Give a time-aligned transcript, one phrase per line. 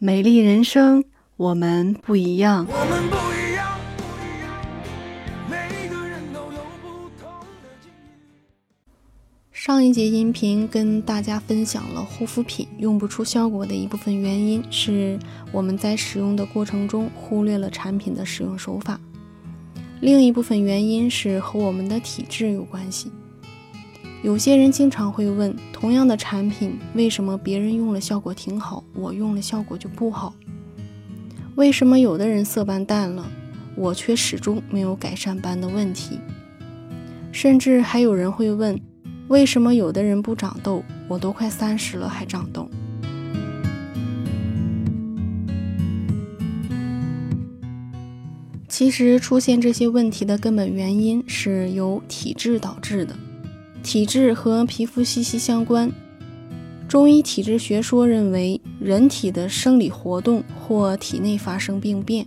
[0.00, 1.02] 美丽人生，
[1.36, 2.64] 我们不一样。
[2.70, 4.56] 我们不一样，不一样，
[5.50, 7.28] 每个人都有不同
[7.60, 8.14] 的境遇。
[9.50, 15.18] 上一节音频跟大家分享了护肤品用不出效果的一部分原因是
[15.50, 19.00] 我们在使用的过程中忽略了产品的使用手法，
[20.00, 23.10] 另一部分原因是和我们的体质有关系。
[24.24, 30.34] 有些人经常会问，同样的产品，为什么别人用了效果挺好，我用了效果就不好？
[31.54, 33.24] 为什么有的人色斑淡了，
[33.76, 36.18] 我却始终没有改善斑的问题？
[37.30, 38.80] 甚至还有人会问，
[39.28, 42.68] 为什么有的人不长痘，我都快三十了还长痘？
[48.68, 53.14] 其实出现这些问题的根本原因是由体质导致的。
[53.88, 55.90] 体质和皮肤息息相关。
[56.86, 62.26] 中医体质学说认为，人体的生理活动或体内发生病变，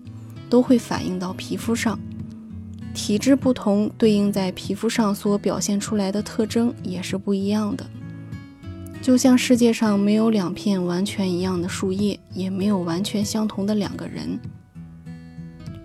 [0.49, 1.99] 都会反映到皮肤上。
[2.95, 7.85] 体质不同，对应在皮肤上所表现出来的特征也是不一样的。
[8.99, 14.39] 就像世界上没有两片完全一样的树叶，也没有完全相同的两个人。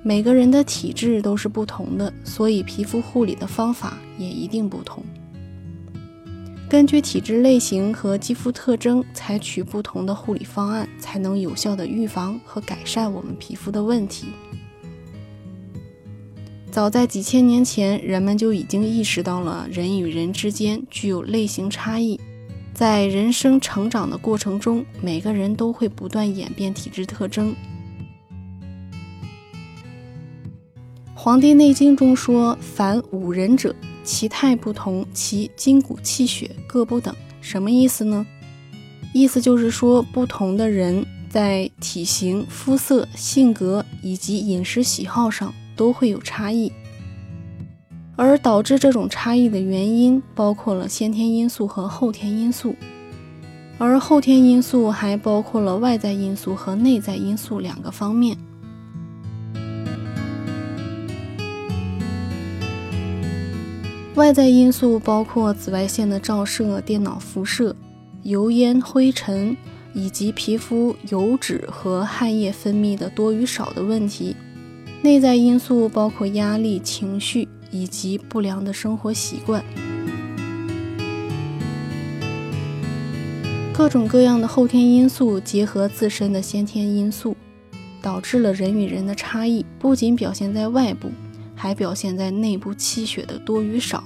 [0.03, 5.05] 每个人的体质都是不同的，所以皮肤护理的方法也一定不同。
[6.69, 14.27] 根据体质类型和肌肤特征，采取不同的护理方案，才能有效的预防和改善我们皮肤的问题。
[16.73, 22.21] 早在几千年前，人们就已经意识到了人与人之间具有类型差异，
[22.75, 27.53] 在人生成长的过程中，每个人都会不断演变体质特征。
[31.15, 33.73] 《黄帝内经》中说：“凡五人者。”
[34.07, 38.25] 其态不同，其筋骨气血各不等，什么意思呢？
[39.13, 46.71] 意思就是说，不同的人在体型、肤色、性格以及饮食喜好上都会有差异，
[48.15, 52.77] 而导致这种差异的原因包括了先天因素和后天因素，
[53.77, 58.39] 而后天因素还包括了外在因素和内在因素两个方面。
[64.17, 67.77] 外在因素包括紫外线的照射、电脑辐射、
[68.23, 69.55] 油烟、灰尘，
[69.93, 74.35] 以及皮肤油脂和汗液分泌的多与少的问题；
[75.03, 79.63] 内在因素包括压力、情绪以及不良的生活习惯。
[83.75, 87.37] 各种各样的后天因素结合自身的先天因素，
[88.01, 91.11] 导致了人与人的差异，不仅表现在外部。
[91.57, 94.05] 还表现在内部气血的多与少，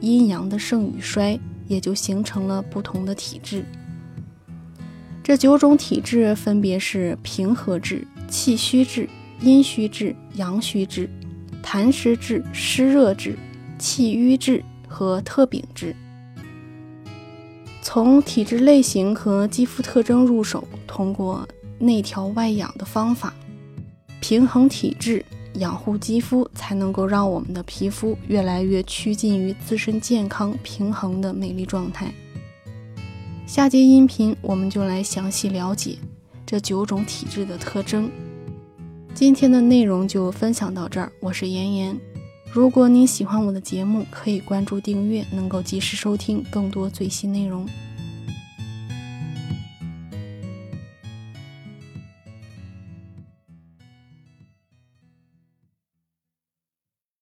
[0.00, 3.64] 阴阳的盛与衰，也就形成了不同的体质。
[5.24, 9.08] 这九种体质分别是平和质、气虚质、
[9.40, 11.10] 阴虚质、阳虚质、
[11.62, 13.36] 痰湿质、湿热质、
[13.78, 15.96] 气瘀质和特禀质。
[17.82, 21.48] 从体质类型和肌肤特征入手，通过
[21.78, 23.32] 内调外养的方法，
[24.20, 25.24] 平衡体质。
[25.58, 32.12] 养护肌肤，才能够让我们的皮肤越来越趋近于自身健康平衡的美丽状态。
[33.46, 35.96] 下节音频我们就来详细了解
[36.44, 38.10] 这九种体质的特征。
[39.14, 41.98] 今天的内容就分享到这儿，我是妍妍。
[42.52, 47.66] 如果您喜欢我的节目，可以关注订阅，能够及时收听更多最新内容。